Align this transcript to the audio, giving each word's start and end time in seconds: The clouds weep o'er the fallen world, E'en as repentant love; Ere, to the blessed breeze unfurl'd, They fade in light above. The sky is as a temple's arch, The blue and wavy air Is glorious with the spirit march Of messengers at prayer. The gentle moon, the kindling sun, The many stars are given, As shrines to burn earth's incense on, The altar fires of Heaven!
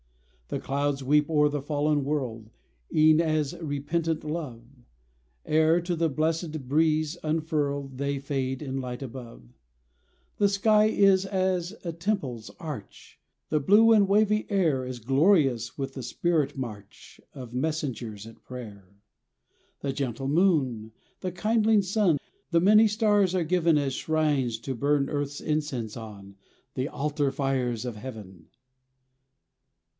The 0.47 0.59
clouds 0.59 1.01
weep 1.01 1.29
o'er 1.29 1.47
the 1.47 1.61
fallen 1.61 2.03
world, 2.03 2.49
E'en 2.93 3.21
as 3.21 3.55
repentant 3.61 4.23
love; 4.25 4.63
Ere, 5.45 5.79
to 5.79 5.95
the 5.95 6.09
blessed 6.09 6.67
breeze 6.67 7.17
unfurl'd, 7.23 7.99
They 7.99 8.17
fade 8.19 8.61
in 8.61 8.81
light 8.81 9.01
above. 9.03 9.43
The 10.37 10.49
sky 10.49 10.87
is 10.87 11.25
as 11.25 11.73
a 11.85 11.93
temple's 11.93 12.49
arch, 12.59 13.19
The 13.49 13.61
blue 13.61 13.93
and 13.93 14.09
wavy 14.09 14.45
air 14.49 14.83
Is 14.85 14.99
glorious 14.99 15.77
with 15.77 15.93
the 15.93 16.03
spirit 16.03 16.57
march 16.57 17.21
Of 17.33 17.53
messengers 17.53 18.25
at 18.27 18.43
prayer. 18.43 18.97
The 19.81 19.93
gentle 19.93 20.27
moon, 20.27 20.91
the 21.21 21.31
kindling 21.31 21.83
sun, 21.83 22.17
The 22.49 22.59
many 22.59 22.87
stars 22.87 23.35
are 23.35 23.45
given, 23.45 23.77
As 23.77 23.93
shrines 23.93 24.57
to 24.61 24.73
burn 24.73 25.09
earth's 25.09 25.39
incense 25.39 25.95
on, 25.95 26.35
The 26.73 26.89
altar 26.89 27.31
fires 27.31 27.85
of 27.85 27.95
Heaven! 27.97 28.47